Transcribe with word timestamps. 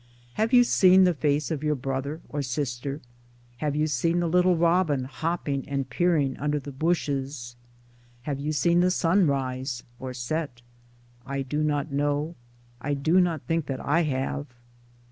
Have 0.33 0.51
you 0.51 0.63
seen 0.63 1.03
the 1.03 1.13
face 1.13 1.51
of 1.51 1.61
your 1.61 1.75
brother 1.75 2.21
or 2.27 2.41
sister? 2.41 3.01
have 3.57 3.75
you 3.75 3.85
seen 3.85 4.19
the 4.19 4.27
little 4.27 4.57
robin 4.57 5.03
hopping 5.03 5.63
and 5.69 5.91
peering 5.91 6.35
under 6.37 6.59
Towards 6.59 6.65
Democracy 6.79 7.11
91 7.11 7.19
the 7.21 7.29
bushes? 7.29 7.55
have 8.23 8.39
you 8.39 8.51
seen 8.51 8.79
the 8.79 8.89
sun 8.89 9.27
rise, 9.27 9.83
or 9.99 10.15
set? 10.15 10.63
I 11.23 11.43
do 11.43 11.61
not 11.61 11.91
know— 11.91 12.33
I 12.81 12.95
do 12.95 13.21
not 13.21 13.43
think 13.43 13.67
that 13.67 13.79
I 13.79 14.01
have. 14.01 14.47